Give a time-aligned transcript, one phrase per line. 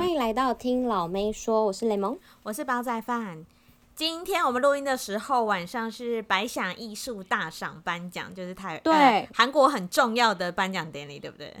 [0.00, 3.44] 欢迎来到听老妹说，我是雷蒙，我是煲仔饭。
[3.94, 11.54] 今天我们录音的时候，晚上是百想艺术大赏颁奖，就是台对韩、呃、国很重要的颁奖典礼，对不对？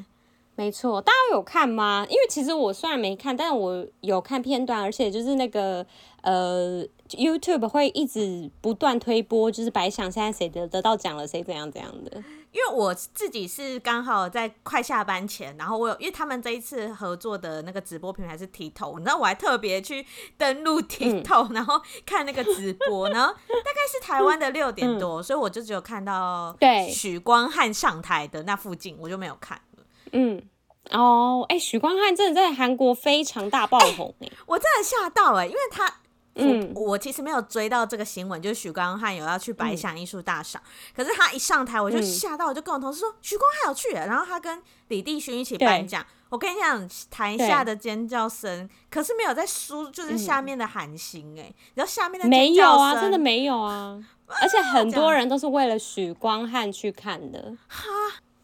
[0.54, 2.06] 没错，大家有看吗？
[2.08, 5.84] 因为其实我虽然没看，但是我有看片段，而且就是那个
[6.22, 12.24] 呃，YouTube 会一直不断推播，就是百想现在谁得得到奖了，谁怎样怎样的。
[12.52, 20.04] 因为我自己是刚好在快下班前，然后我有，因为他们这一次合作的那个直播平台是 TikTok，你知道我还特别去
[20.36, 26.90] 登录 TikTok，、嗯、然后看那个直播，然后大概是台湾的六点多、嗯，所以我就只有看到对。
[26.90, 29.84] 许光汉上台的那附近，我就没有看了。
[30.12, 30.42] 嗯，
[30.90, 34.26] 哦，哎、欸，许光汉真的在韩国非常大爆红、欸。
[34.26, 36.00] 欸、我真的吓到哎、欸，因为他，
[36.40, 53.98] 嗯，我其实没有追到这个新闻，就是许光汉有要去白想艺术大赏、嗯，可是他一上台我就吓到，我就跟我同事说许、嗯、光汉有去，然后他跟李帝勋一起颁奖，我跟你讲，台下的尖叫声，可是没有在输，就是下面的韩星哎，然后下面的没有啊，真的没有啊，
[54.40, 57.86] 而且很多人都是为了许光汉去看的，哈。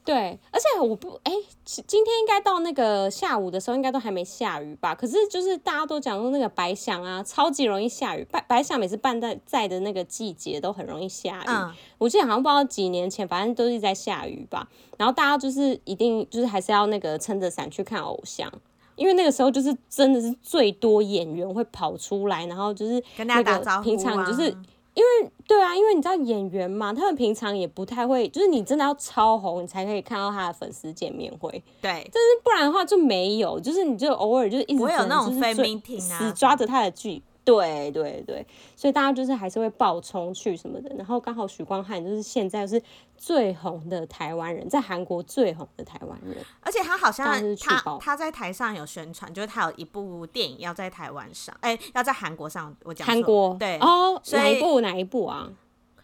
[0.06, 1.32] 对，而且我不哎，
[1.64, 4.94] 今天应该到那个下午的时候，应该都还没下雨吧？
[4.94, 8.24] 可是就是大家都讲说那个白想啊，超级容易下雨。
[8.30, 11.48] 白白想每次办在在的那个季节都很容易下雨。
[11.48, 11.74] 嗯。
[11.98, 14.68] 我记得好像不知道几年前，反正都是在下雨吧。
[14.96, 18.48] 然后大家就是一定就是还是要那个撑着伞去看偶像，
[18.94, 23.82] 因为那个时候就是真的是最多演员会跑出来，然后就是跟大家打招呼啊。
[23.82, 24.56] 平常就是。
[24.97, 31.50] 因为对啊，因为你知道演员嘛，他们平常也不太会，就是你真的要超红，你才可以看到他的粉丝见面会。
[31.83, 37.22] 对，但是不然的话就没有，就是你就偶尔就是一直会有那种飞名品啊，死抓着他的剧。
[37.47, 38.44] 对对对，
[38.75, 42.83] 所以大家就是还是会爆冲去什么的，然后刚好许光汉就是现在是
[43.16, 55.49] 最红的台湾人，在韩国最红的台湾人，而且他好像他他在台上有宣传，就是他有一部电影要在台湾上，哎、欸，要在韩国上，我讲韩国对哦，哪一部哪一部啊？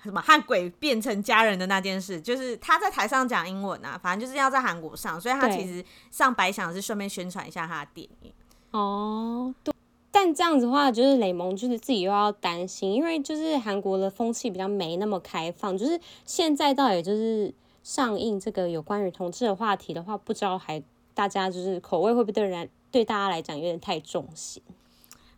[0.01, 8.33] 什么和鬼变成家人的那件事，就是他在台上讲英文啊，反正就是要在韩国上，所以他其实上白想是顺便宣传一下他的电影
[8.71, 9.75] 哦，对。
[10.15, 17.53] 但这样子的话，就是雷蒙就是自己又要担心，因为就是韩国的风气比较没那么开放，就是现在到底就是
[17.83, 20.81] 上映这个有关于同志的话题的话，不知道还
[21.15, 24.63] 大家就是口味会不会对人对大家来讲有点太重型。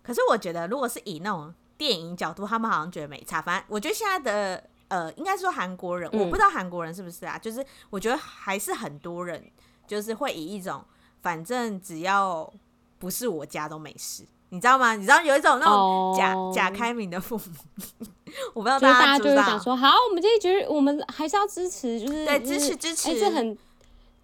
[0.02, 3.40] 可是我觉得，如果是以那种电影角度，他们好像觉得没差。
[3.40, 9.40] 反正我觉得现在的呃，应该说韩国人，我不知道韩国人是不是啊，就是我觉得还是很多人
[9.86, 10.84] 就是会以一种
[11.22, 12.52] 反正只要
[12.98, 14.24] 不是我家都没事。
[14.54, 14.94] 你知道吗？
[14.94, 18.06] 你知道有一种那种假、oh, 假开明的父母，
[18.54, 19.34] 我不知道大家知道。
[19.34, 23.58] 就是、想说，好，我们这一局我们还是要支持，就是对支持支持，哎、欸，这很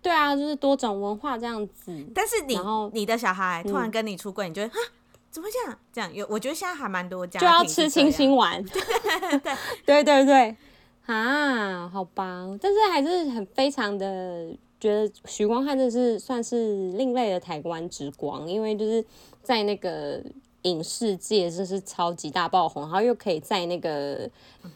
[0.01, 2.07] 对啊，就是多种文化这样子。
[2.15, 2.57] 但是你
[2.93, 4.87] 你的小孩突然跟你出柜，你觉得啊、嗯，
[5.33, 5.79] 怎么会这样？
[5.93, 8.63] 这样有，我觉得现在还蛮多家就要吃清心丸，
[9.85, 10.57] 对 对对对
[11.07, 19.05] 啊，好吧，但是还是很非常的觉得许光汉这是算是另类的台湾之光，因为就是。
[19.43, 20.23] 在那个
[20.63, 24.29] 影视界，真是超级大爆红，然后又可以在那个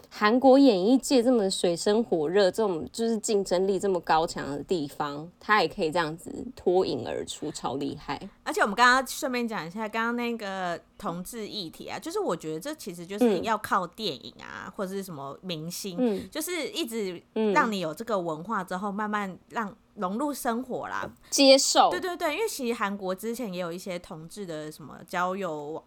[0.09, 8.19] 韩国演艺界这么水深火热、这种就是竞争力这么高强的地方，他也可以这样子脱颖而出，超厉害。
[8.43, 17.23] 而且我们刚刚顺便讲一下，刚刚那个同志议题啊，就是我觉得这其实就是要靠电影啊，嗯、或者是什么明星、嗯，就是一直
[17.53, 19.75] 让你有这个文化之后，慢慢让。
[19.97, 21.89] 融入生活啦，接受。
[21.89, 25.81] 对对对，因为其实韩国之前也有一些同志的什么交友，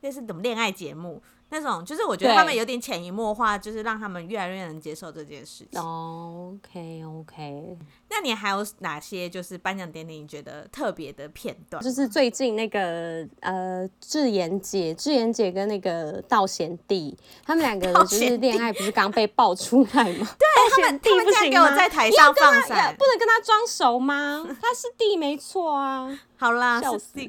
[0.00, 1.20] 那是怎么恋爱节目。
[1.52, 5.78] 那种就是我觉得他们有点潜移默化，就是让他们越来越能接受这件事情。
[5.78, 7.76] OK OK，
[8.08, 11.82] 那你还有哪些就是颁奖典礼你觉得特别的片段？
[11.84, 17.14] 就是最近那个呃智妍姐，智妍姐跟那个道贤弟，
[17.44, 20.26] 他们两个就是恋爱，不是刚被爆出来吗？
[20.40, 24.42] 对，他们他们竟然给我在台上放闪，不能跟他装熟吗？
[24.58, 26.18] 他是弟没错啊。
[26.42, 26.80] 好啦。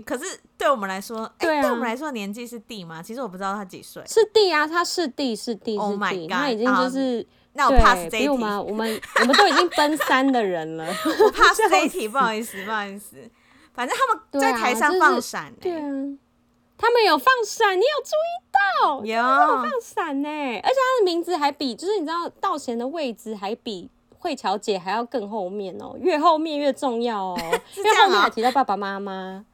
[0.04, 3.00] 可是对我们来说，对、啊欸、对我们来说年纪是弟吗？
[3.04, 4.01] 其实我不知道他几岁。
[4.07, 5.77] 是弟啊，他是弟，是弟，是弟。
[5.77, 6.31] Oh my god！
[6.31, 8.30] 他已经就是，嗯、那 我 pass 这一题。
[8.33, 13.18] 我们我们我们都已经奔三的人了，我 pass 这一题，不好意思，不好意思。
[13.75, 16.18] 反正他们在台上放闪、欸对啊，对啊，
[16.77, 19.06] 他们有放闪，你有注意到？
[19.06, 23.89] 有，有放闪呢、欸，而且他的名字还比，就是你知道道贤的位置还比。
[24.23, 27.37] 慧乔姐还要更后面哦，越后面越重要哦，
[27.75, 29.45] 因为后面还提到爸爸妈妈，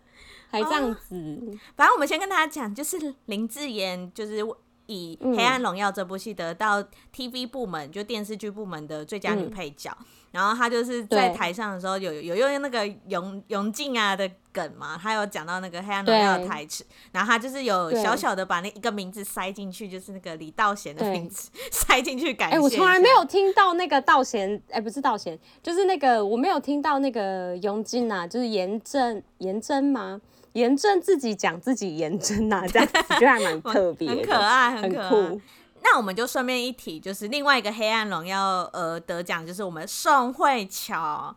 [0.51, 1.57] 还这样子。
[1.75, 4.45] 反正我们先跟大家讲，就是林志妍，就是
[4.85, 6.83] 以《黑暗荣耀》这部戏得到
[7.15, 9.91] TV 部门就电视剧部门的最佳女配角。
[9.99, 14.29] 嗯然后她就是在台上的时候有有用那个泳泳镜啊的
[14.59, 22.55] 梗嘛，他有讲到那个黑暗荣耀的台词，然后他就是有小小的把那一个名字塞进去，就是那个李道贤的名字 塞进去感谢。
[22.55, 30.19] 哎，我从来没有听到那个道贤，哎，不是道贤，就是那个我没有听到那个泳镜啊，就是严正严真吗？
[30.53, 35.09] 严正自己讲自己严真呐，这样子 就还蛮特别，很可爱，很可爱。
[35.09, 35.41] 很酷。
[35.81, 41.33] 那我们就顺便一提，就是另外一个黑暗荣耀呃得奖，就是我们宋慧乔，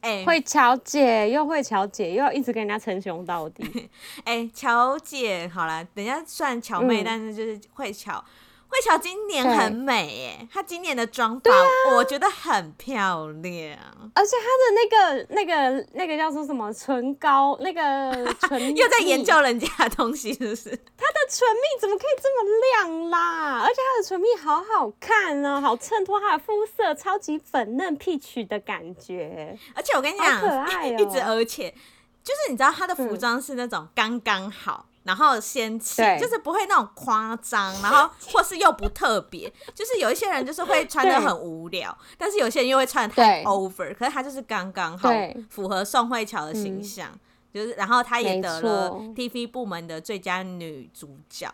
[0.00, 3.62] 哎、欸，慧乔姐又会乔姐又要一直跟人家称兄道弟，
[4.24, 8.24] 哎、欸，乔姐好了，人家算乔妹，嗯、但是就是会乔。
[8.70, 11.50] 慧乔今年很美诶，她今年的妆发
[11.92, 13.76] 我觉得很漂亮，
[14.14, 20.70] 而且她的那个那个那个叫做什么唇膏，那个 唇又在研究人家的东西，是不是？
[20.70, 22.50] 她的唇蜜怎么可以这么
[22.86, 23.60] 亮啦？
[23.64, 29.58] 而且她的唇蜜好好看哦，好衬托她的肤色，超级粉嫩 peach 的感觉。
[29.74, 31.74] 而且我跟你讲，可爱哦，一直而且
[32.22, 34.86] 就是你知道她的服装是那种刚刚好。
[35.02, 45.08] 然后仙气，就是不会那种夸张，然后或是又不特别， 就是有一些人就是会穿的很无聊，但是有些人又会穿的太 over，可是他就是刚刚好
[45.48, 47.20] 符合宋慧乔的形象，嗯、
[47.54, 51.52] 就是然后他也得了 TV 部门的最佳女主角，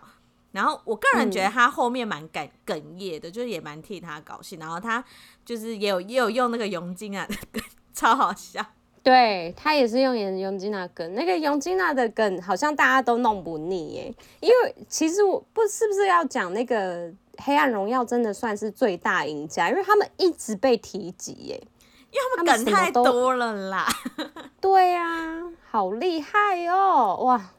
[0.50, 5.02] 然后我个人觉得他后面蛮感哽咽的，就是也蛮替他高兴，然后他
[5.44, 7.26] 就是也有也有用那个佣金啊，
[7.94, 8.64] 超好笑。
[9.06, 14.12] 对，他也是用演尤金娜梗，那个尤金娜的梗好像大家都弄不腻耶。
[14.40, 17.08] 因为其实我不是不是要讲那个
[17.38, 21.62] 《黑暗荣耀》真的算是最大赢家，因为他们一直被提及耶，
[22.10, 23.86] 因为他们梗太多了啦。
[24.60, 27.52] 对呀、啊，好厉害哦，哇！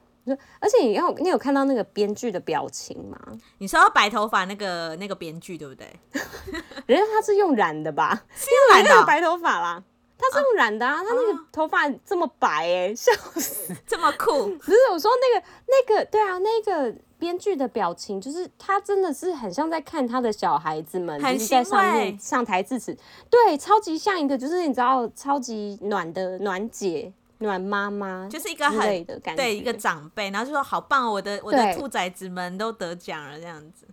[0.60, 3.18] 而且你有你有看到那个编剧的表情吗？
[3.60, 5.88] 你说到白头发那个那个编剧对不对？
[6.88, 8.26] 人家他是用染的吧？
[8.36, 9.82] 是用染的 白头发啦。
[10.18, 14.48] 他这么染的啊，啊他那个头发这么白哎、欸， 笑死，这么酷。
[14.58, 22.98] 不是我说那个那个，对啊，那个编剧的表情，就是他真的是很像在看他的小孩子们，就是在上面上台致辞，
[23.30, 29.06] 对，超级像一个，就是你知道，超级暖的暖姐、暖妈妈，就是一个很
[29.36, 33.86] 对，一个长辈，然后就说好棒哦，我的我的兔崽子们都得奖了，这样子。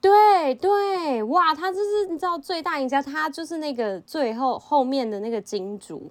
[0.00, 6.10] 对对，哇，他就是你知道最大赢家，他就是那个最后后面的那个金主。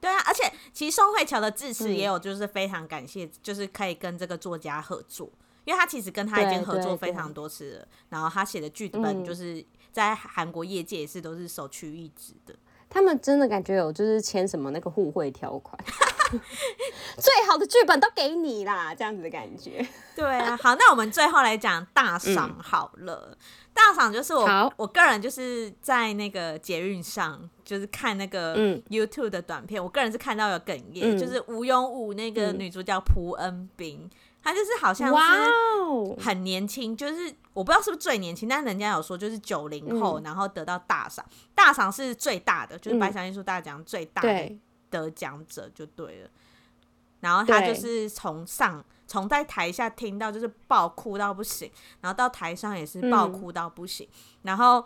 [0.00, 5.28] 对啊，而且其实宋慧乔的致辞也有，就是非常感谢，嗯、就是可以跟这个作家合作，
[5.64, 7.88] 因为他其实跟他已经合作非常多次了。
[8.10, 12.54] 然后他写的剧本就是在韩国业界也是都是首屈一指的。
[12.90, 15.76] 他们真的感觉有就是签什么那个互惠条款，
[16.30, 19.86] 最好的剧本都给你啦，这样子的感觉。
[20.16, 23.30] 对啊，好，那我们最后来讲大赏好了。
[23.30, 23.36] 嗯、
[23.72, 28.56] 大赏就是我我个人就是在那个捷运上，就是看那个
[28.88, 34.10] YouTube 的短片，嗯、我个人是看到有哽咽，嗯、就是吴永武那个女主角蒲恩斌。
[34.42, 41.24] 他就是好像是很年轻就是我不知道是不是最年轻，但是人家有说就是九零后，嗯、然后得到大赏，
[41.54, 44.52] 大赏是最大的，就是白想艺术大奖最大的
[45.02, 46.30] 得奖者就对了。
[47.20, 51.70] 然后他就是从上从在台下听到就是爆哭到不行，
[52.00, 54.84] 然后到台上也是爆哭到不行，嗯、然后。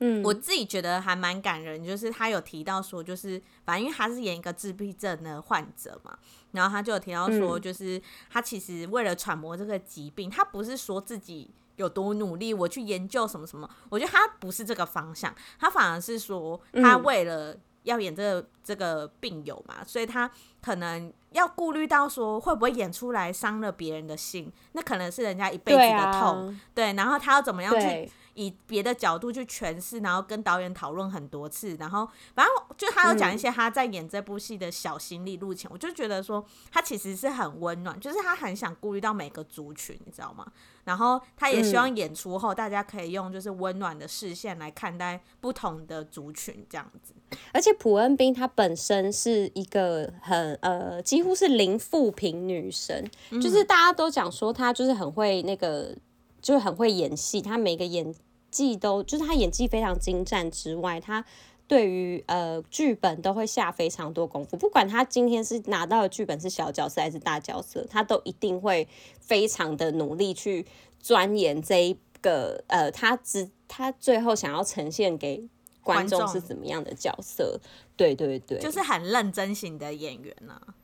[0.00, 6.18] 嗯，我自己觉得还蛮感人，就是他有提到说，就是反正因为他是演一个自闭症的患者嘛，
[6.50, 28.10] 然后他就有提到说，就是他其实为了揣摩这个疾病，他不是说自己有多努力，我去研究什么什么，我觉得他不是这个方向，他反而是说他为了要演这个这个病友嘛，所以他可能要顾虑到说会不会演出来伤了别人的心，那可能是人家一辈子的痛，对，然后他要怎么样去。
[28.34, 40.46] 以别的角度去诠释，然后跟导演讨论很多次，然后反正就他有讲一些他在演这部戏的小心历路前，嗯、我就觉得说他其实是很温暖，就是他很想顾虑到每个族群，你知道吗？
[40.84, 47.14] 然后他也希望演出后大家可以用就是温暖的视线来看待不同的族群这样子。
[47.52, 55.96] 而且朴恩斌她本身是一个很呃几乎是零负评女神，嗯、就是大家都讲说她就是很会那个。
[56.44, 58.14] 就很会演戏，他每个演
[58.50, 61.24] 技都就是他演技非常精湛之外，他
[61.66, 64.54] 对于呃剧本都会下非常多功夫。
[64.54, 68.86] 不管他今天是拿到的剧本是小角色还是大角色，他都一定会
[69.18, 70.66] 非常的努力去
[71.00, 75.48] 钻研这一个呃，他只他最后想要呈现给
[75.82, 77.58] 观众是怎么样的角色？
[77.96, 80.74] 对对对，就是很认真型的演员呢、啊。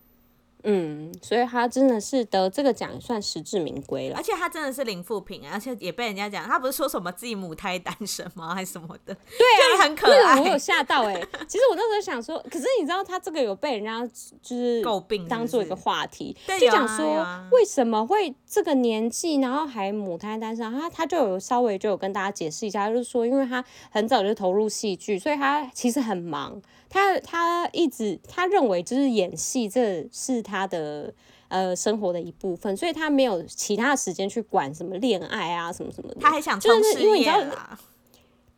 [0.64, 4.16] 嗯，所以他真的是得这个奖算实至名归了。
[4.16, 8.54] 而且他真的是零负评，而且也被人家讲，他不是说什么自己母胎单身吗？
[8.54, 9.14] 还是什么的？
[9.14, 10.40] 对啊，很可爱。
[10.40, 11.28] 我有吓到哎、欸。
[11.46, 14.06] 其实我那时候想说，可是你知道他这个有被人家
[14.42, 20.68] 就是诟病，当做一个话题，是是就讲说为什么会这个年纪，然后还母胎单身？
[20.72, 26.60] 他他就有稍微就有跟大家解释一下，就是说，因为他很早就投入戏剧，所以他其实很忙。
[26.88, 31.14] 他他一直他认为就是演戏，这是他的
[31.46, 36.16] 呃生活的一部分，所以他没有其他时间去管什么恋爱啊什么什么的。
[36.20, 37.78] 他还想冲事业啊。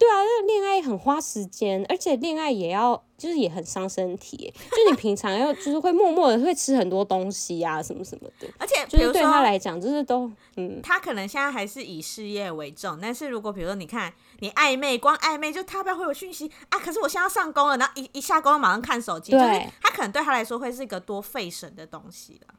[0.02, 4.52] 对啊，那恋爱很花时间，而且恋爱也要，就是也很伤身体。
[4.68, 8.48] 就你平常要，就是会默默的会吃很多东西啊，什么什么的。
[8.58, 22.54] 而且，就是对他来讲，就是都，嗯，他可能现在还是以事业为重，但是如果比如说你看你暧昧，光暧昧就他不要回我讯息啊，可是我现在要上工了，然后一一下工马上看手机，对，就是他可能对他来说会是一个多费神的东西了。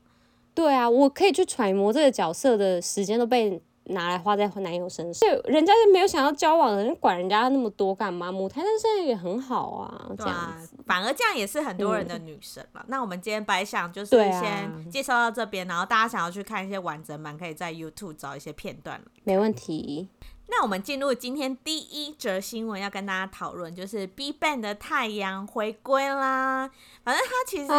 [0.54, 3.62] 对啊，我可以去揣摩这个角色的时间都被。
[3.86, 8.32] 拿来花在男友身上，对，人家就没有想要交往的人，管人家那么多干嘛？
[8.32, 12.82] 母胎单身也很好啊，这样子，反而这样也是很多人的女神了。
[12.82, 19.02] 嗯、那我们今天白想就是先介绍到这边，啊、然后大家想要去看一些完整版，可以在 YouTube 找一些片段。
[19.24, 20.10] 没问题。
[20.48, 26.70] 那我们进入今天第一则新闻，要跟大家讨论，就是 BIGBANG 的太阳回归啦。
[27.04, 27.74] 反正他其实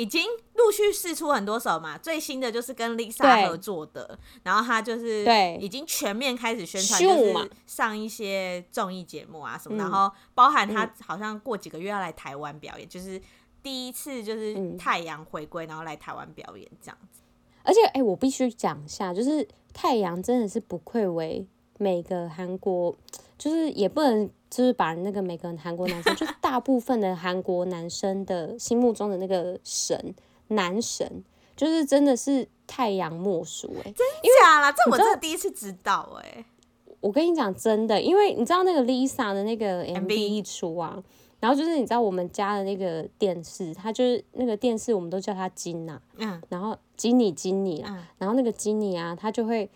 [0.00, 5.26] 已经陆续试出很多首嘛，最新的就是跟 Lisa 合作的，然后他就是
[5.60, 13.20] 已经全面开始宣传，就是上一些综艺节目啊什么，然后包含他好像过几个月要来台湾表演，就是
[13.62, 17.20] 第一次就是太阳回归，然后来台湾表演这样子。
[17.62, 21.46] 而且，哎，我必须讲一下，就是太阳真的是不愧为。
[21.82, 22.94] 每个韩国
[23.38, 30.14] 就是也不能就是把那个每个韩国男生，就是大部分的韩国男生的心目中的那个神
[30.48, 31.24] 男神，
[31.56, 34.06] 就是真的是太阳莫属哎，真
[34.42, 34.70] 假啦？
[34.70, 36.44] 这我真的第一次知道哎。
[37.00, 41.02] 我跟你讲真的，因为你知道那个 Lisa 的那个 MV 一出啊，
[41.38, 49.70] 然后就是你知道我们家的那个电视，它就是那个电视我们都叫它金呐，嗯，然后金妮金妮啊，然后那个金妮啊，它就会。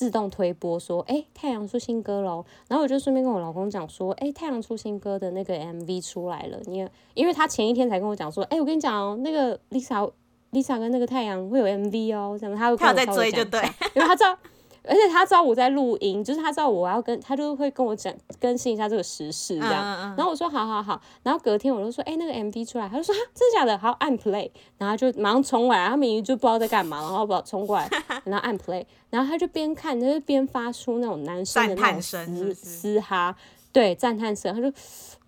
[0.00, 2.42] 自动推播说，哎、欸，太阳出新歌喽！
[2.68, 6.58] 然后我就顺便跟我老公讲说，哎、欸，太阳出新歌的那个 MV 出来了。
[6.64, 10.10] 你，因为他前一天才跟我讲说，哎、欸，我跟你讲哦，那个 Lisa
[10.52, 13.60] Lisa 跟那个太阳会有 MV 哦，什么他会跟我在追就对，
[13.94, 14.34] 因为他知道。
[14.84, 19.84] 而且他知道我在录音，就是他知道我要跟他就会跟我讲更新一下这个时事这样。
[19.84, 23.76] 嗯嗯嗯，然后我说好好好，然后隔天我就说哎、欸、那个 MV 出来，他就说真的假的？
[23.78, 27.88] 好按 play，然后就马上冲过来，他明明就不知道在干嘛，然后不知道冲过来，
[28.24, 33.36] 然后按 play，然后他就边看就是边发出那种男生的那种嘶嘶哈。
[33.72, 34.72] 对，赞叹声，他说：“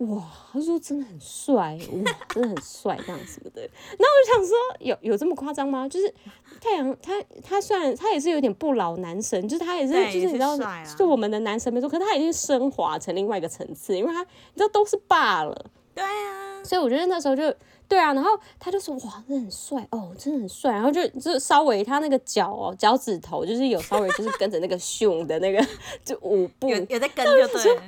[0.09, 5.87] 哇，他说真的很帅，哇，真的很帅，这样子的。”那我就想说，有有这么夸张吗？
[5.87, 6.13] 就是
[6.61, 10.57] 太阳，他他虽然他也是有点不老男神，就是他也是，就是你知道，
[10.97, 17.53] 就我们的男神没错，可是他已经升华成另外一个层次，因为他你知道都是爸了，对啊，所以我觉得那时候就
[17.87, 25.63] 对啊，然后他就说：“哇，真的很帅哦，真的很帅。”然后就就稍微他那个脚哦，脚趾头就是有稍微就是跟着那个 胸的那个
[26.03, 27.79] 就舞步，有有在跟就对。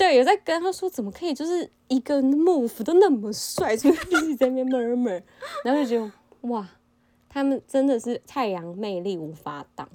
[0.00, 5.22] 对，有在跟他说，怎么可以就是一个 move 都那么帅，就一直在那边 murmur，
[5.62, 6.10] 然后就觉得
[6.48, 6.66] 哇，
[7.28, 9.86] 他们真的是太阳魅力无法挡。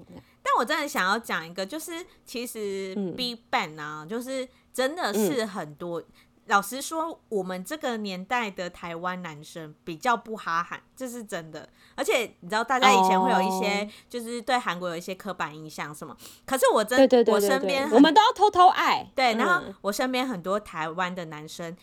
[0.43, 1.91] 但我真的想要讲一个，就是
[2.23, 5.99] 其实 BIGBANG 啊，嗯、就是真的是很多。
[5.99, 6.05] 嗯
[6.45, 11.67] 老实说，我们这个年代的台湾男生比较不哈韩，这是真的。
[11.95, 16.15] 而且你知道，大家以前会有一些，就是对韩国有一些刻板印象什么。
[16.45, 19.11] 可是我真，对对对对对，我身边，我们都要偷偷爱。
[19.15, 21.75] 对，然后我身边很多台湾的男生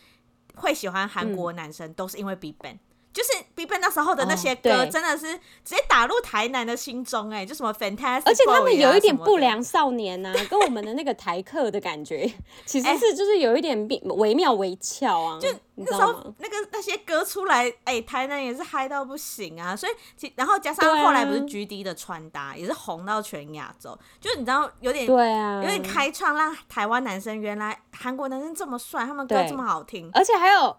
[0.55, 2.77] 会喜欢韩国男生，都是因为 BIGBANG。
[3.13, 5.27] 就是 BIGBANG 那时候的那些歌，oh, 真的是
[5.63, 12.25] 直接打入台南的心中哎、欸，就什么 Fantastic，而且他们有一点不良少年呐、啊， 跟我们的那个台客的感觉，
[12.65, 15.39] 其实是就是有一点惟妙惟肖啊。
[15.39, 19.75] 就那时候那个那些歌出来，哎、欸，台南也是嗨到不行啊。
[19.75, 30.75] 所以其然后加上后来不是 GD 的穿搭、啊、也是红到全亚洲，就是你知道有点对啊，有点开创让台湾男生原来韩国男生这么帅，他们歌这么好听，而且还有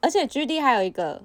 [0.00, 1.24] 而且 GD 还有一个。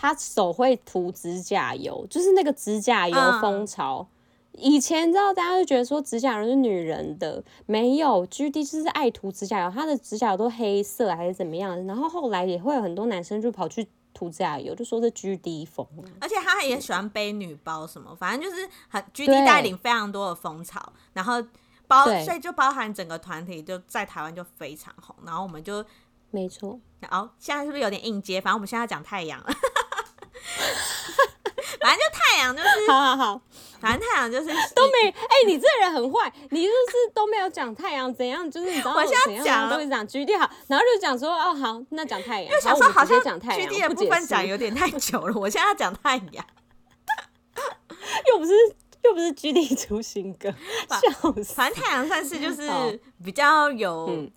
[0.00, 4.06] 他手会涂指甲油，就是那个指甲油风潮。
[4.52, 11.84] 嗯、以前你知道大家就觉得说指甲油是女人的，没有 GD 就是爱涂指甲油，他的指甲油都黑色还是怎么样？
[11.84, 15.84] 然后后来也会有很多男生就跑去涂指甲油，就说是 GD 风。
[16.20, 21.44] 而且他也喜欢背女包什么，反正就是很 GD 带领非常多的风潮，然后
[21.88, 25.84] 包所以就包含整个团体就在台湾就非常红，然后我们就
[26.30, 26.78] 没错。
[27.10, 28.40] 哦，现在是不是有点应接？
[28.40, 29.50] 反正我们现在讲太阳了。
[32.12, 33.40] 太阳就是 好好好，
[33.80, 46.44] 反正太阳就是 都没哎、欸，你这人很坏，你就是都没有讲太阳怎样，就是你知道我现在讲都是讲 G D 好，然后就讲说哦好，那讲太阳，因为想说好像讲太阳 G D 的部分讲有点太久了，我现在要讲太阳，
[48.28, 48.52] 又不是
[49.02, 50.54] 又不是 G D 出新歌，
[50.88, 54.28] 笑死，反正太阳算是就是比较有。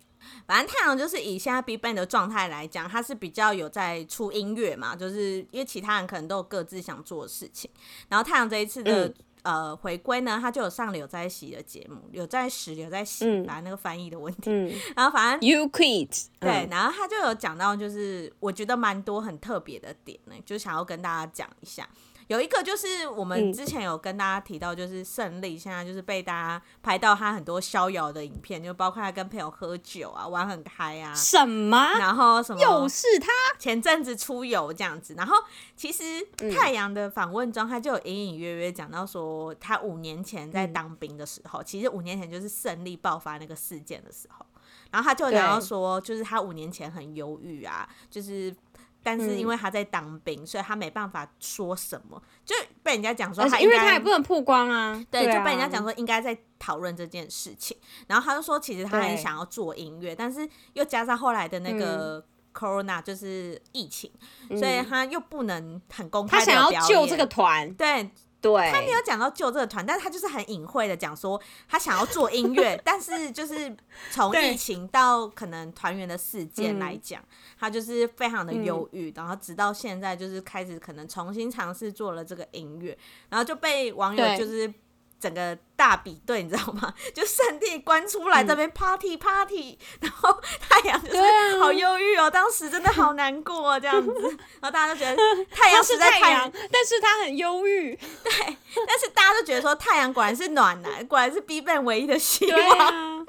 [0.52, 7.70] 反正太阳就是以现在 BigBang 的状态来讲，他是比较有在出音乐嘛，就是因为其他人可能都有各自想做的事情。
[8.10, 14.50] 然后太阳这一次的、嗯、呃回归呢，他就有上刘在熙的节目，有在石刘在熙来那个翻译的问题。
[14.50, 21.88] 嗯、然后反正 You quit 对，然后他就有讲到，就是我觉得蛮多很特别的点呢，就想要跟大家讲一下。
[22.32, 33.28] 有一个就是我们之前有跟大家提到，就是胜利现在就是被大家拍到他很多逍遥的影片，就包括他跟朋友喝酒啊，玩很嗨啊，什么，然后什么又是他？
[33.58, 35.36] 前阵子出游这样子，然后
[35.76, 44.46] 其实太阳的访问中，他就有隐隐约约讲到说，他五年前在当兵的时候，其实五年前就是胜利爆发那个事件的时候，
[44.90, 48.54] 然后他就讲到说，就是他五年前很忧郁啊，就是。
[49.02, 57.76] 但是因为他在当兵，嗯、所以他没办法说什么，就被人家讲说他因为他也不能曝光啊，对，就被人家讲说应该在讨论这件事情。
[58.06, 64.10] 然后他就说，其实他很想要做音乐，但是又加上后来的那个 corona 就是疫情，
[64.50, 66.38] 嗯、所以他又不能很公开。
[66.38, 68.10] 他想要救这个团，对。
[68.42, 73.74] 对，他没有讲到救这个团，但是他就是很隐晦的讲说他想要做音乐， 但是就是
[74.10, 77.22] 从疫情到可能团员的事件来讲，
[77.58, 82.98] 他就是非常的忧郁，然后直到现在就是开始可能重新尝试做了这个音乐，
[83.30, 84.74] 然后就被网友就是。
[85.22, 86.92] 整个大比对，你知道吗？
[87.14, 90.36] 就圣地关出来这边 party party，、嗯、然后
[90.68, 94.12] 太阳就是好忧郁哦，当时真的好难过、啊、这样子，
[94.60, 95.16] 然后大家都觉得
[95.48, 102.78] 太阳是在太阳，但是他很忧郁，对，但是大家都觉得说太阳果然是暖男， 果然是 BigBang 唯一的希望。
[102.78, 103.24] 啊、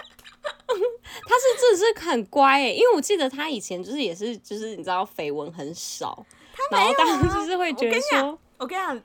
[1.27, 9.03] 他是真的是很乖诶，因为我记得他以前就是也是就是你知道绯闻很少，他没有、啊、然后当时就是会觉得说，我跟你讲。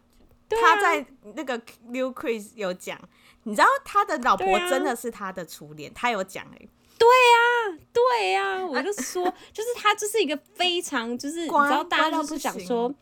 [0.56, 2.98] 他在那个 New Quiz 有讲，
[3.42, 12.92] 你知道他的老婆真的是他的初恋，他有讲哎，对呀，对呀，我就说， 就是他就是一个非常就是，你知道大家都是讲说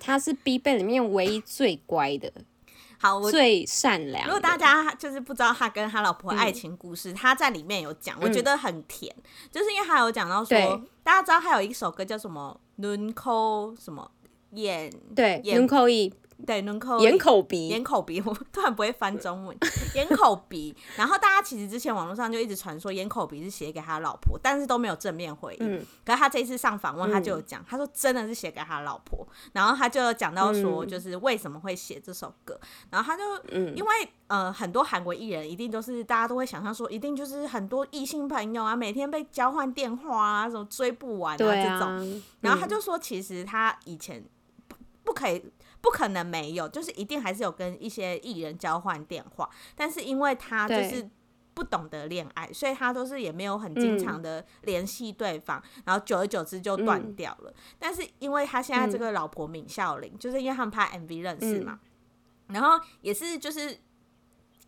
[0.00, 2.32] 他是 BigBang 里面唯一最乖的，
[2.98, 4.24] 好，最善良。
[4.24, 9.14] 如果大家就是不知道他跟他老婆爱情故事，他在里面有讲，我觉得很甜，
[9.52, 14.10] 就是因为他有讲到说，大家知道他有一首歌叫什么 Nunco 什么
[14.52, 16.10] 眼对 Nunco
[16.46, 19.56] 对，눈코眼口鼻，眼口鼻， 我突然不会翻中文，
[19.96, 20.74] 眼口鼻。
[20.96, 25.78] 然后大家其实之前网络上就一直传说眼口鼻是写给他老婆，但是都没有正面回应。
[25.78, 29.26] 嗯、可是他这一次上访问，他就有讲，嗯、他说真的是写给他老婆。
[29.52, 32.58] 然后他就讲到说，就是为什么会写这首歌。
[32.62, 42.22] 嗯、然后他就，嗯、因为呃，很多韩国艺人一定都是大家都会想象说，一定就是很多异性朋友啊，每天被交换电话啊，什么追不完啊，啊这种。
[42.40, 44.24] 然后他就说，其实他以前
[44.68, 45.42] 不不可以。
[45.80, 51.08] 不可能没有，就是一定还是有跟一些艺人交换电话，但是因为他就是
[51.54, 57.50] 不懂得恋爱，所以他都是也没有很经常的联系对方，嗯、然后久而久之就断掉了。
[57.50, 61.80] 嗯、但是因为他现在这个老婆闵孝琳，嗯、就是因为他们拍 MV 认识嘛，
[62.48, 63.78] 嗯、然后也是就是。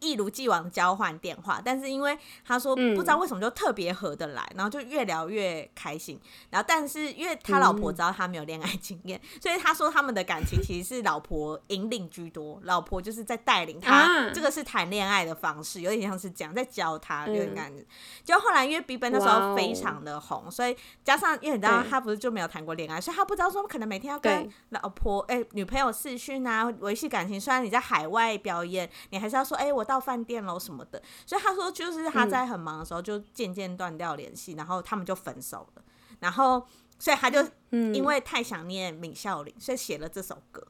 [0.01, 6.19] 一如既往交换电话，但是因为他说不知道为什么就特别合得来，嗯、然后就越聊越开心。
[6.49, 17.85] 然后但是因为他老婆知道他没有恋爱经验，嗯、所以他说他们的感情其实是老婆引领居多，老婆就是在带领他，啊、这个是谈恋爱的方式，有点像是讲在教他有点感觉。
[18.25, 27.39] 就后来因为 BigBang 那时候非常的红，哦、所以加上因为你知道他不是就没有谈过恋爱，所以他不知道说可能每天要跟老婆哎、欸、女朋友视讯啊维系感情。
[27.39, 29.87] 虽然你在海外表演，你还是要说哎、欸、我。
[29.91, 35.83] 到饭店喽什么的，所以他说就是他在很忙的时候就渐渐断掉联系，嗯、然后他们就分手了。
[36.21, 36.65] 然后
[36.99, 40.65] 所以他就因为太想念闵孝琳，所以写了这首歌。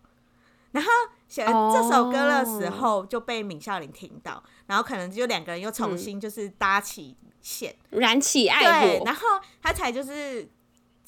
[0.72, 0.90] 然后
[1.28, 9.20] 写了这首歌的时候就被闵孝琳听到，然后可能就两个人又重新就是搭起线，嗯、燃起爱火，然后
[9.62, 10.48] 他才就是。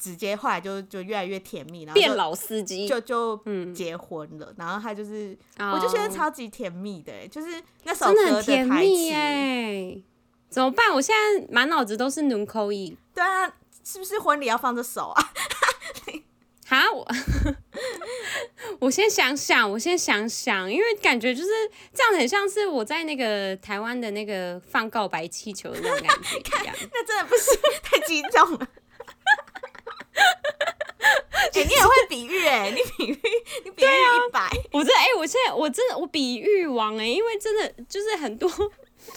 [0.03, 7.47] 直接后来就就越来越甜蜜，然后变老司机，就就嗯结婚了，然后他就是，我就觉得超级甜蜜的，就是
[7.83, 10.03] 那首歌的很甜蜜，哎，
[10.49, 10.93] 怎么办？
[10.93, 12.91] 我现在满脑子都是《龙口一》。
[13.15, 13.47] 对啊，
[13.85, 15.23] 是不是婚礼要放这首啊？
[16.67, 17.07] 哈， 我
[18.79, 21.49] 我先想想，我先想想，因为感觉就是
[21.93, 26.75] 这样很像是我在那个台湾的那个放告白气球的那种感觉一样。
[26.91, 28.67] 那真的不是太激动了。
[32.63, 33.19] 哎、欸，你比喻
[33.65, 38.49] 你比喻，一百、啊，我这哎、欸，我现现在我真的我比喻王哎、欸，因为真的就是很多。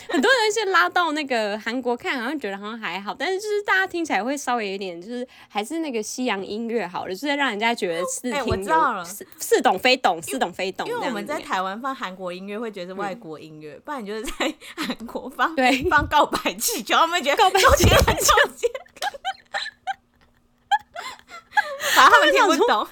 [0.09, 10.89] 很多人是拉到那个韩国看，好像觉得好像还好，但是就是大家听起来会稍微有点，就是还是那个西洋音乐好了，就是让人家觉得是听、欸、我知道了，似似懂非懂，似懂非懂。
[10.89, 18.07] 因为我们在台湾放韩国音乐会觉得是外国音乐，嗯、不然你就是在韩国放对放告白气球，他们觉得告白气球很
[21.95, 22.89] 反正他们听不懂。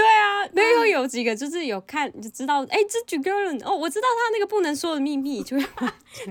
[0.00, 5.58] 对啊，没有有几个就是有看就知道，哎、欸，这几个人哦，我知道他那个不能说的秘密，就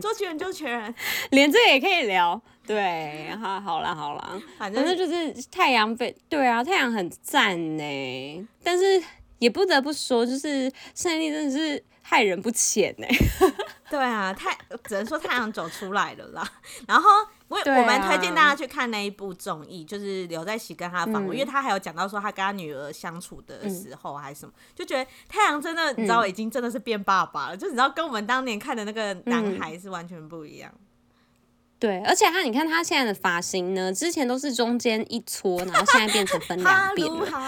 [0.02, 0.96] 周杰伦，周杰伦，
[1.32, 2.42] 连这个也可以聊。
[2.66, 9.02] 对，哈，好啦，好啦，反正就是太阳被，对啊，太阳很赞呢，但是
[9.40, 13.08] 也不得不说，就是胜利真的是害人不浅呢。
[13.90, 16.52] 对啊，太只能说太阳走出来了啦，
[16.88, 17.10] 然后。
[17.50, 30.72] 我我们推荐大家去看那一部综艺，就是刘在熙跟他访问，嗯、因为他还有讲到说他跟他女儿相处的时候还是什么，嗯、就觉得太阳真的，你知道已经真的是变爸爸了，嗯、就你知道跟我们当年看的那个男孩是完全不一样。
[31.80, 37.08] 对，而且他你看他现在的发型呢，之前都是中间一撮，然后现在变成分两边，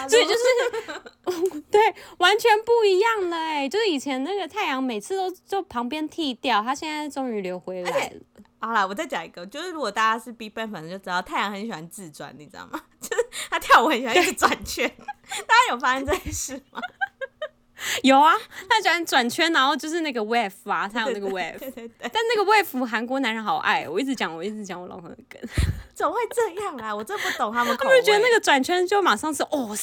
[0.10, 1.82] 所以就是 对
[2.18, 8.22] 完全不一样了哎，就是以前那个太阳每次都就旁边剃掉，他现在终于留回来了。
[8.60, 12.80] 好啦，我再讲一个，就是如果大家是 BigBang 粉就知道太阳很喜欢自转，你知道吗？
[13.02, 14.90] 就是他跳舞很喜欢一直转圈，
[15.46, 16.80] 大家有发现这件事吗？
[18.04, 18.34] 有啊，
[18.70, 25.42] 他喜欢转圈，然后就是那个 wave 啊，他有那个 wave，对对对，但那个 wave 韩国男人好爱，我一直讲，我一直讲我老公的梗，
[25.94, 26.96] 怎么会这样啊？
[26.96, 29.76] 我真不懂他们，他们觉得那个转圈就马上是哦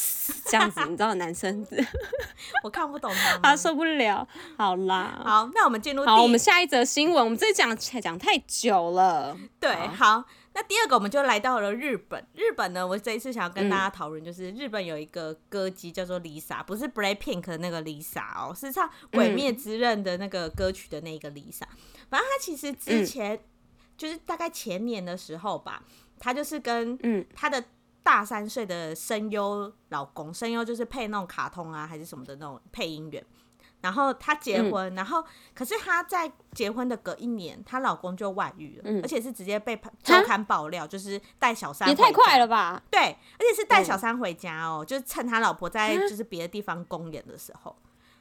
[0.46, 1.66] 这样子，你知道男生，
[2.64, 4.26] 我看不懂他，他受不了。
[4.56, 10.24] 好啦，好，那我们进入好，我们下一则新闻，我们这讲讲太久了，对，好。
[10.58, 12.26] 那第二个我们就来到了日本。
[12.34, 21.62] 日本呢，我这一次想要跟大家讨论，就是日本有一个歌姬叫做 Lisa，不是 Blackpink 的那个 Lisa 哦，是唱《鬼灭之刃》的那个歌曲的那个 Lisa。
[22.10, 23.40] 反正她其实之前
[23.96, 25.84] 就是大概前年的时候吧，
[26.18, 26.98] 她就是跟
[27.32, 27.62] 她的
[28.02, 33.24] 大三岁的声优老公，声优就是配那种卡通啊还是什么的那种配音员。
[33.80, 42.82] 然后她结婚，嗯、然后可是她在结婚的隔一年，她老公就外遇了，嗯、而且是直接被周刊爆料，就是带小三，也太快了吧？
[42.90, 47.76] 对，而且是带小三回家哦，嗯、就是趁他老婆在就是别的地方公演的时候，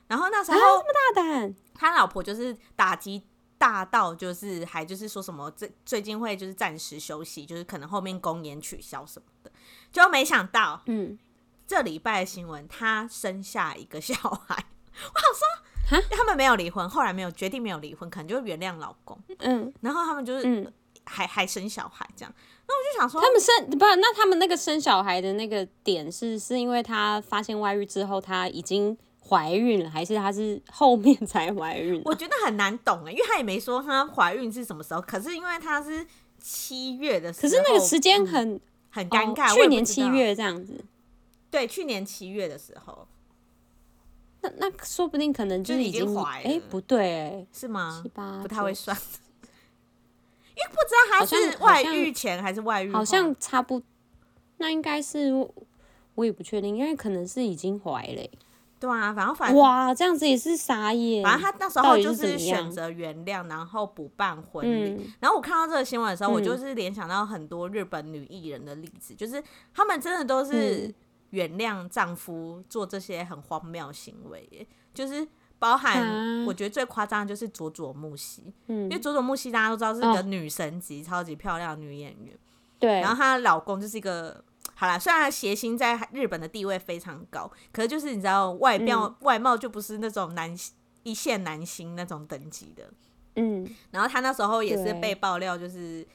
[0.07, 3.25] 然后那时候、啊、这么大胆，他老婆就是打击
[3.57, 9.51] 大到就是还就是说什么最最近会就是暂时休息，就是可能后面公演取消什么的，
[9.91, 11.17] 就没想到，嗯，
[11.65, 14.13] 这礼拜的新闻，她生下一个小
[14.47, 14.65] 孩。
[15.13, 19.17] 我想说，他们没有离婚，后来没有决定没有离婚，可能就原谅老公。
[19.39, 20.71] 嗯，然后他们就是
[21.05, 22.33] 还、嗯、还生小孩这样。
[22.67, 23.85] 那我就想说，他们生不？
[23.85, 28.97] 那他们那个生小孩的那个点是是因为他发现外遇之后他已经
[29.29, 32.01] 怀孕了，还是她是后面才怀孕？
[32.05, 35.01] 我觉得很难懂哎，因为她也没说她怀孕是什么时候。
[35.01, 36.05] 可是因为她是
[36.41, 39.53] 七月的时候，可是那个时间很、嗯、很尴尬。
[39.53, 40.83] 去年七月这样子，
[41.51, 43.07] 对，去年七月的时候。
[44.59, 47.99] 那那说不定可能就是已经怀哎、欸，不对哎、欸，是吗？
[48.01, 48.95] 七八不太会算，
[49.41, 53.81] 因为不知道他是外遇前还是外遇后，好像差不，
[54.57, 55.31] 那应该是
[56.15, 58.31] 我也不确定，因为可能是已经怀了、欸。
[58.79, 61.23] 对啊，反正反正哇，这样子也是傻眼。
[61.23, 64.91] 反正他那时候就是选择原谅，然后补办婚礼。
[64.91, 70.93] 嗯、然后我看到这个新闻的时候，我就是联想到很多日本女艺人的例子，嗯、就是他们真的都是。
[71.29, 75.27] 嗯原谅丈夫做这些很荒谬行为，就是
[75.59, 82.37] 包含我觉得最夸张的就是佐佐木希，嗯，因为佐佐木希大家都知道是个女神级、哦、超级漂亮的女演员，
[82.79, 83.01] 对。
[83.01, 84.41] 然后她的老公就是一个，
[84.73, 90.55] 好啦，虽然谐星在日本的地位非常高，可是就是你知道外表、嗯、外貌就不是那种男
[91.03, 92.89] 一线男星那种等级的，
[93.35, 93.67] 嗯。
[93.91, 96.07] 然后他那时候也是被爆料，就是。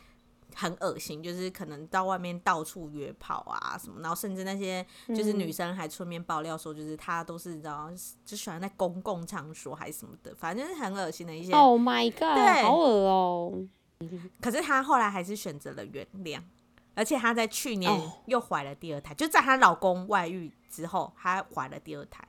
[0.54, 7.90] 很恶心，就是可能到外面到处约炮啊什么，然后甚至那些就是女生还出面爆料说，就是她都是你知道，
[8.24, 11.52] 就喜欢在公共场所还是什么的，反正就是很恶心的一些。
[11.52, 12.34] Oh my god！
[12.36, 13.66] 对，好恶哦。
[14.40, 16.40] 可是她后来还是选择了原谅，
[16.94, 17.90] 而且她在去年
[18.26, 19.18] 又怀了第二胎，oh.
[19.18, 22.22] 就在她老公外遇之后，她怀了第二胎。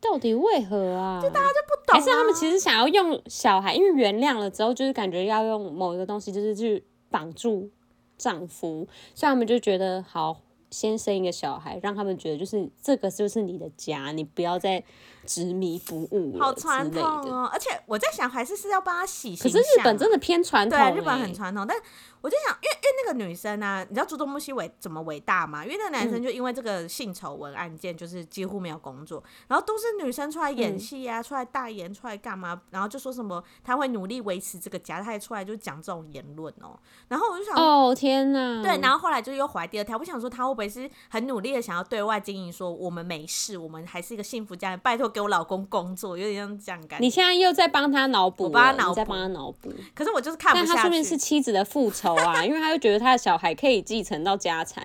[0.00, 1.20] 到底为何啊？
[1.22, 7.70] 就大家就不懂啊，还是他们其实想要用小孩，因为原谅了之后，就是感觉要用某一个东西，就是去绑住
[8.16, 14.82] 丈夫，所以他们就觉得好，先生一个小孩，让他们觉得就是这个就是你的家，你不要再
[15.26, 16.38] 执迷不悟。
[16.38, 17.48] 好传统哦！
[17.52, 19.36] 而且我在想，还是是要帮他洗。
[19.36, 21.76] 可是日本真的偏传统，对，日本很传统，但。
[22.22, 25.64] 我就想，因为因为那个女生啊，你知道佐佐木希伟怎么伟大吗？
[25.64, 32.60] 因为那个男生就因为这个性丑闻案件，就是几乎没有工作，然后都是女生出来演戏啊，嗯、出来代言，出来干嘛？
[32.68, 36.78] 然后就说什么他会努力维持这个家，他还出来就讲这种言论哦。
[37.08, 39.96] 然后我就想，哦天哪，对，然后后来就又怀第二胎。
[39.96, 47.02] 我想说他会不会是很努力的想要对外经营，说我们没事，我们还是一个幸福家人，拜托给我老公工作，有点像这样感觉。
[47.02, 49.72] 你现在又在帮他脑补，我帮他脑补，在帮他脑补。
[49.94, 50.68] 可是我就是看不下去。
[50.68, 52.90] 但他说明是妻子的复仇啊， 因为他又觉得。
[52.90, 54.84] 觉得他的小孩可以继承到家产，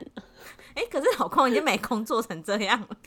[0.76, 2.98] 哎、欸，可是老公已经没工作成这样了，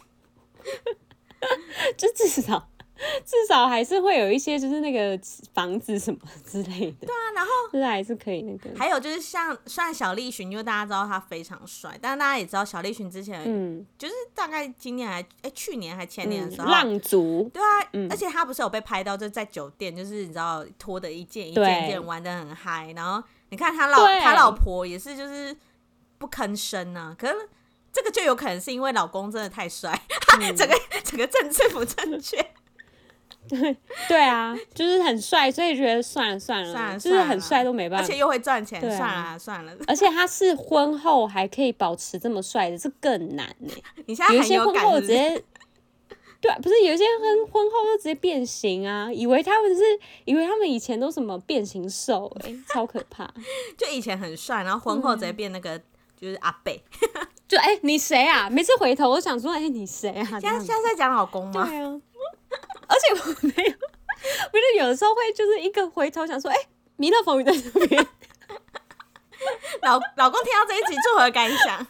[1.96, 2.68] 就至少
[3.24, 5.18] 至少还是会有一些，就是那个
[5.54, 7.06] 房子什么之类的。
[7.06, 8.76] 对啊，然后就是还是可以那个。
[8.76, 17.50] 还有就是像算小栗旬，因为大家知道他非常帅，但是大家也知道小栗旬之前，嗯，就是大概今年还哎、欸、去年还前年的时候，嗯、浪族。
[17.54, 23.22] 对啊，嗯、而且他不是有被拍到就在酒店，就是你知道脱的一件一件一件玩的很嗨，然后。
[23.50, 25.56] 你看他老他老婆也是就是
[26.18, 27.34] 不吭声呢，可是
[27.90, 29.98] 这个就有可能是因为老公真的太帅，
[30.38, 32.36] 嗯、整个整个政治不正确。
[33.48, 33.76] 对
[34.08, 39.72] 对啊，就是很帅，所以觉得算了算了，算了就是很帅都没办法，而且又会赚钱，算了、啊、算了。
[39.86, 43.72] 而且他是婚后还可以保持这么帅的，这更难呢。
[44.06, 45.42] 你现在有，些婚后直接。
[46.40, 49.82] 对，不是有些婚婚后就直接变形啊，以为他们是
[50.24, 53.28] 以为他们以前都什么变形兽，哎，超可怕。
[53.76, 55.82] 就以前很帅，然后婚后直接变那个、嗯、
[56.20, 56.80] 就是阿贝。
[57.48, 58.48] 就哎、欸，你谁啊？
[58.48, 60.38] 每次回头我想说，哎、欸，你谁啊？
[60.38, 61.66] 现在现在在讲老公吗？
[61.66, 62.00] 对啊。
[62.98, 63.72] 而且我没有，
[64.50, 68.04] 不是有的时候会就是一个回头想说，哎、欸，弥勒佛你在这边。
[69.82, 71.86] 老老公听到这一集作何感想？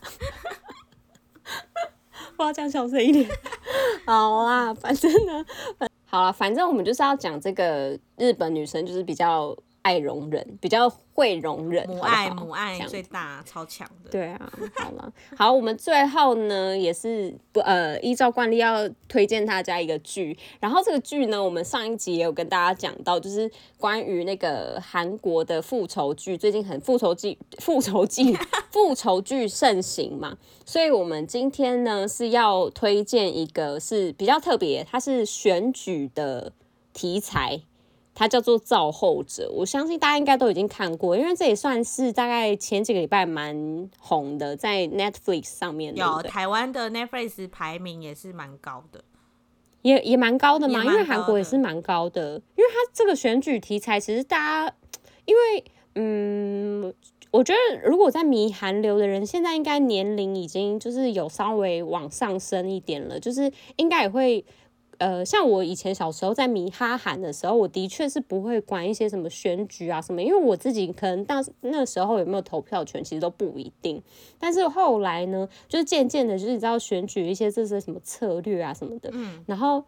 [2.36, 3.26] 我要讲小声一点。
[4.04, 5.44] 好啦，反正呢，
[6.04, 9.56] 好了，反正我们就是要讲这个日本女生，就是比较。
[9.88, 14.10] 爱容忍，比较会容忍，母爱母爱最大，超强的。
[14.10, 20.38] 对啊，好了， 好，我们最后呢也是不呃，依照惯例要推荐大家一个剧。
[20.60, 28.36] 然后这个剧呢，我们上一集也有跟大家讲到，就是关于那个韩国的复仇剧，最近很复仇剧、复仇剧、
[28.70, 30.36] 复仇剧盛行嘛。
[30.66, 36.52] 所以我们今天呢是要推荐一个是比较特别，它是选举的
[36.92, 37.62] 题材。
[38.18, 49.04] 它叫做《造后者》，我相信大家应该都已经看过，因为这也算是大概前几个礼拜蛮红的，在 Netflix 上面有台湾的 Netflix 排名也是蛮高的，
[49.82, 54.74] 也也蛮高的嘛，因为韩国也是蛮高的，因为它这个选举题材其实大家，
[55.24, 56.92] 因为嗯，
[57.30, 64.44] 我觉得如果在迷韩流的人，现在应该年龄已经就是有稍微往上升一点了，就是应该也会。
[64.98, 74.02] 呃，像我以前小时候在迷哈韩的时候，我的确是不会管一些什么选举啊什么，因为我自己可能当那时候有没有投票权，其实都不一定。
[74.38, 79.84] 但是后来呢，就是渐渐的，就是你知道选举一些这些什么策略啊什么的，嗯，然后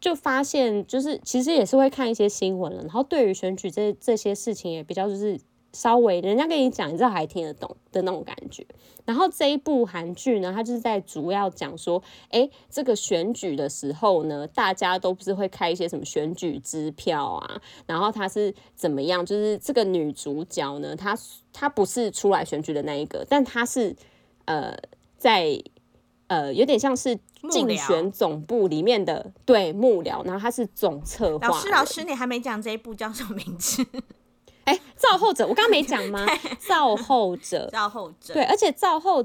[0.00, 5.38] 就发现，就是其实也是会看一些新闻了，然后对于选举这这些事情也比较就是。
[5.72, 8.66] 稍微人家跟你讲，你知道还听得懂的那种感觉。
[9.04, 19.24] 然后这一部韩剧呢，它就是在主要讲说，哎，这个选举的时候呢，大家都不是会开一些什么选举支票啊，然后他是怎么样？
[19.24, 21.16] 就是这个女主角呢，她
[21.54, 23.96] 她不是出来选举的那一个，但她是
[24.44, 24.76] 呃
[25.16, 25.58] 在
[26.26, 27.18] 呃有点像是
[27.50, 31.48] 竞选总部里面的对幕僚，然后她是总策划。
[31.48, 33.86] 老师，老师，你还没讲这一部叫什么名字？
[34.68, 36.26] 哎、欸，造后者，我刚刚没讲吗？
[36.60, 39.24] 造后者，造后者，对，而且造后，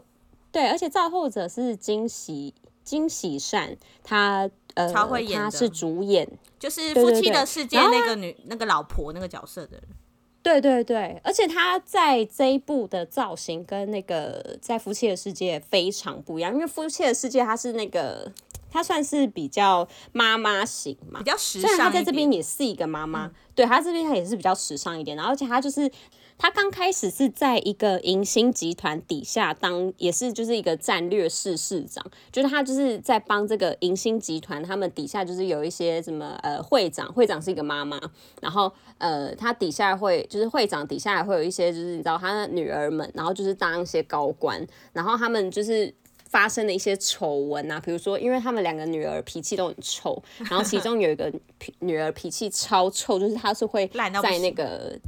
[0.54, 2.54] 对，而且造后者是惊喜
[2.86, 6.26] 惊喜善，他呃，超会演，他是主演，
[6.58, 9.84] 就是《夫妻的世界》那个女那个老婆那个角色的人，
[10.42, 18.32] 对对对，而且他在这一部的造型跟那个在《夫妻的世界》非常不一样，因为《夫妻的世界》他是那个。
[18.74, 21.70] 她算是比较妈妈型嘛，比较时尚。
[21.70, 25.16] 虽然她在这边也是一个妈妈，嗯、对她这边她也是比较时尚一点。
[25.16, 25.90] 然后而且她就是
[26.40, 38.02] 她刚开始是在一个银星集团底下当，也是就是一个战略室市长，就是她就是在帮这个银星集团，他们底下就是有一些什么呃会长，会长是一个妈妈，
[38.42, 45.94] 然后呃她底下会就是会长底下还会有一些就是你知道她的女儿们，然后就是当一些高官，然后他们就是。
[46.34, 50.20] 发生的一些丑闻啊，比如说，因为他们两个女儿脾气都很臭，
[50.50, 51.32] 然后其中有一个
[51.78, 55.00] 女儿脾气超臭，就是她是会在那个，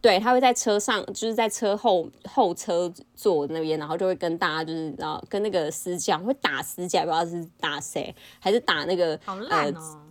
[0.00, 10.06] 对，她会在车上，就是在车后后车座那边，然后就会跟大家就是然后跟那个司机会打司机，不知道是打谁，还是打那个好烂哦。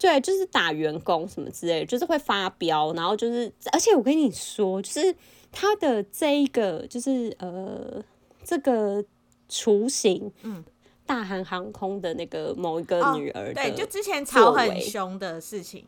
[0.00, 5.14] 对，就是打员工什么之类的，就是会发飙，然后就是，而且我跟你说，就是
[5.52, 8.02] 他的这一个，就是呃，
[8.44, 9.04] 这个
[9.48, 10.64] 雏形，嗯，
[11.06, 15.84] 大韩航空的那个某一个女儿，对，就之前吵很凶的事情，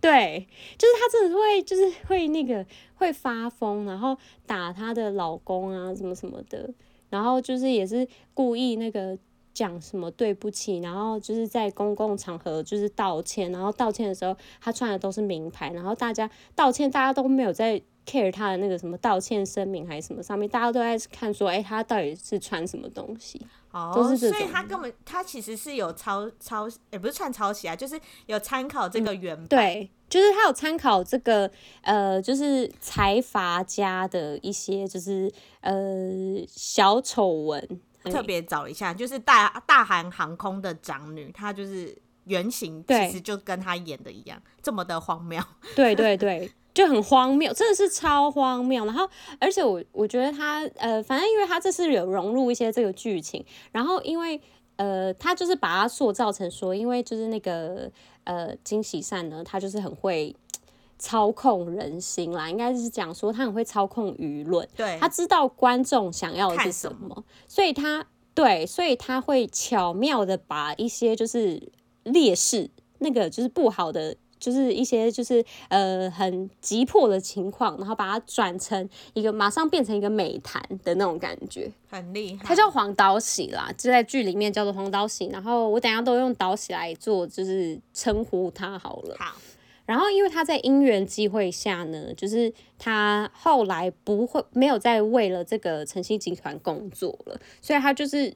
[0.00, 0.46] 对，
[0.76, 6.68] 就是她真的会，就是会那个会发疯，然后打她的老公啊，什么什么的，
[7.10, 9.18] 然后就是也是故意那个。
[9.54, 23.44] 讲什么对不起，然后就是在公共场合就是道歉，然后道歉的时候她穿的都是名牌，然后大家道歉，大家都没有在 care 他的那个什么道歉声明还是什么上面，大家都在看说，哎，他到底是穿什么东西？
[23.70, 24.16] 哦。
[24.16, 31.50] 所以他根本他其实是有抄抄，也不是串抄袭啊，就是有参考这个原版，嗯，对，就是他有参考这个
[31.82, 35.74] 呃，就是财阀家的一些就是呃
[36.48, 37.80] 小丑闻。
[38.04, 41.94] 特别找一下，就是大大韩航空的长女，她就是
[42.24, 45.42] 原型，其实就跟她演的一样，这么的荒谬。
[45.74, 48.84] 对对对，就很荒谬，真的是超荒谬。
[48.84, 49.04] 然后，
[49.40, 54.40] 而且我我觉得他呃，反正因为他这是有融入一些这个剧情，然后因为
[54.76, 57.90] 呃，他就是把它塑造成说，因为就是那个
[58.22, 60.32] 呃金喜善呢，他就是很会
[61.00, 71.72] 操控人心啦，应该是讲说他很会操控舆论，对，他知道观众想要的是什么，所以他对，所以他会巧妙的把一些就是
[72.04, 82.44] 劣势，那个就是不好的，就是一些就是呃很急迫的情况，然后把它转成一个马上变成一个美谈的那种感觉，很厉害。
[82.44, 89.16] 他叫黄岛喜啦，就在剧里面叫做黄岛喜，然后我等下都用岛喜来做，就是称呼他好了。
[89.18, 89.34] 好。
[89.86, 98.30] 然后，因为他在因缘机会下呢，就是他后来不会没有再为了这个晨曦集团工作了，所以他就是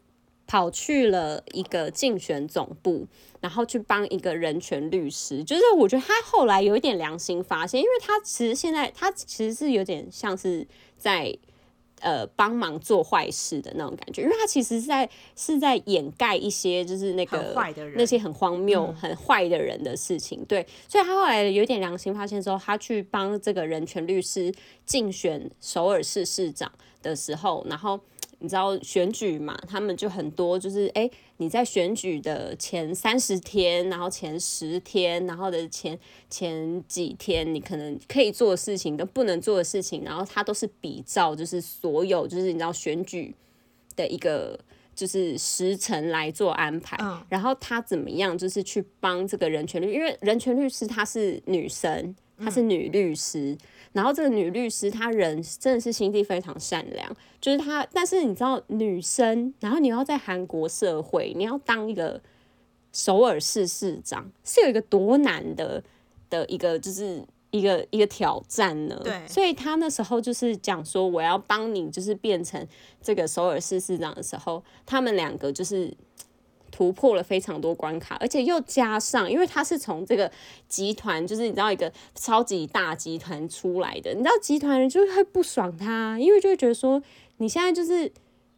[0.52, 3.06] 跑去了一个竞选总部，
[3.40, 5.42] 然后去帮一个人权律师。
[5.42, 10.66] 就是我觉得他后来有一点良心发现，因为他其实现在他其实是有点像是
[10.98, 11.34] 在。
[12.04, 17.54] 呃，帮忙做坏事的那种感觉，因为他其实是在是在掩盖一些就是那个
[17.94, 24.52] 那些很荒谬、嗯、很坏的人的事情，对，所以他后来有点良心发现之后，他去帮这个人权律师
[24.84, 28.00] 竞选首尔市市长的时候，然后。
[28.42, 29.56] 你知道选举嘛？
[29.68, 35.96] 他们就很多，就是哎，你在选举的前三十天，然后前十天，然后的前
[36.28, 43.32] 前几天，你可能可以做的事情跟不能做的事情，然后他都是比照，就是所有，就是你知道选举
[43.94, 44.58] 的一个
[44.92, 46.96] 就是时辰来做安排。
[47.28, 53.56] 然后他怎么样，就是去帮这个人权律，因为人权律师她是女生，她是女律师。
[53.92, 57.86] 然后这个女律师，她人真的是心地非常善良，就是她。
[57.92, 62.20] 但是你知道，女生，然后你要在韩国社会，你要当一个
[62.92, 65.82] 首尔市市长，是有一个多难的
[66.30, 69.00] 的一个，就是一个一个挑战呢。
[69.04, 69.26] 对。
[69.28, 72.66] 所以她那时候就是讲说，我要帮你，就是变成
[73.00, 75.94] 这个首尔市市长的时候，他们两个就是。
[76.72, 80.28] 突破了非常多关卡，而且又加上，因为他是从这个
[80.66, 87.00] 集团，就是你知道一个超级大集团出来的，你知道集团人就会不爽他，因为就会觉得说
[87.36, 88.10] 你现在就是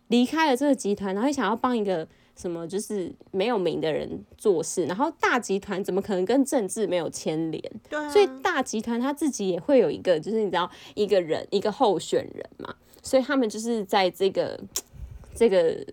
[0.09, 7.61] 离开了这个集团，然后想要帮一个什么就是没有名的人做事，然后大集团怎么可能跟政治没有牵连？
[7.90, 12.72] 对啊，所以大集团他自己也会有一个，就是你知道一个人一个候选人嘛，
[13.03, 14.61] 所以他们就是在这个
[15.35, 15.85] 这个。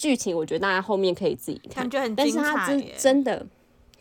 [0.00, 1.86] 剧情我觉得大家后面可以自己看，
[2.16, 3.46] 但是它真真的，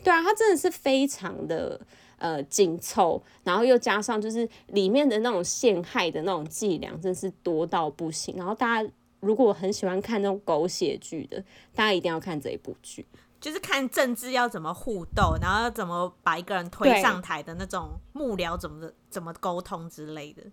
[0.02, 1.78] 对啊，它真的是非常的
[2.18, 8.34] 呃紧凑，然后又加上就是里面的那种陷害的那种伎俩，真是多到不行。
[8.38, 11.44] 然后大家如果很喜欢看那种狗血剧的，
[11.76, 13.06] 大家一定要看这一部剧，
[13.42, 20.44] 就是看政治要怎么互斗，然后要怎么把一个人推上台的那种幕僚怎么怎么沟通之类的。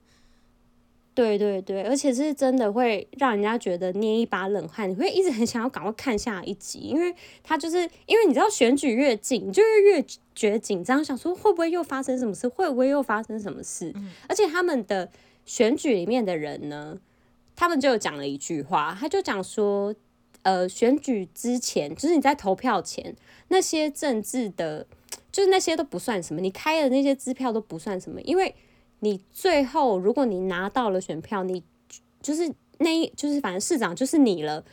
[1.17, 13.91] 对对对，而且是真的会让人家觉得捏一把冷汗，你会一直很想要赶快看下一集，因为他就是因为你知道选举越近，就越越觉得紧张，想说会不会又发生什么事，会不会又发生什么事？
[13.95, 15.11] 嗯、而且他们的
[15.47, 16.99] 选举里面的人呢，
[17.57, 19.95] 他们就讲了一句话，他就讲说，
[20.43, 23.17] 呃，选举之前，就是你在投票前，
[23.49, 24.87] 那些政治的，
[25.33, 28.55] 就是那些都不算什么，你开的那些支票都不算什么，因为。
[29.01, 31.62] 你最后，如果你拿到了选票，你
[32.20, 34.64] 就是那一就是反正市长就是你了。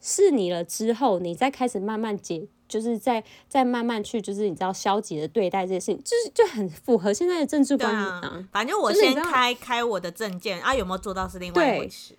[0.00, 8.20] 是你了之后，你再开始慢慢解，就是再再慢慢去，就是你知道消极的对待这些事情，就是就很符合现在的政治观念啊。
[8.22, 12.14] 啊反正我先开开我的证件啊，有没有做到是另外一回事。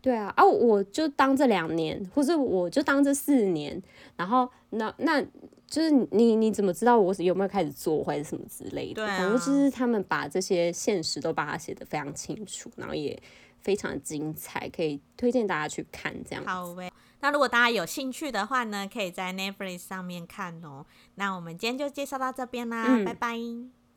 [0.00, 3.82] 对啊，啊，我就当这两年，或者我就当这四年，
[4.16, 5.22] 然后那那。
[5.70, 9.06] 就是你你怎么知道我有没有开始做或者什么之类的？
[9.06, 13.16] 啊、反正就是他们把这些现实都把它写得非常清楚，然后也
[13.60, 16.44] 非常精彩，可以推荐大家去看这样。
[16.44, 20.84] 好喂，那如果大家有兴趣的话呢，可以在 Netflix 上面看哦。
[21.14, 23.38] 那我们今天就介绍到这边啦，嗯、拜拜，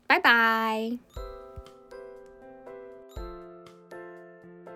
[0.06, 0.98] 拜拜。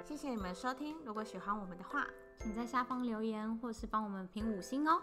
[0.04, 2.04] 谢谢你们收听，如果喜欢我们的话，
[2.40, 5.00] 请在下方留言或是帮我们评五星哦。